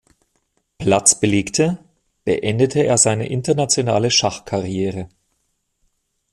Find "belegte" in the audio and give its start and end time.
1.19-1.77